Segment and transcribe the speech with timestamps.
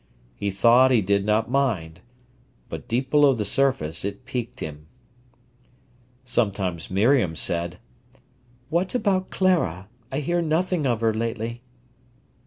[0.33, 1.99] He thought he did not mind.
[2.69, 4.87] But deep below the surface it piqued him.
[6.25, 7.77] Sometimes Miriam said:
[8.71, 9.89] "What about Clara?
[10.11, 11.61] I hear nothing of her lately."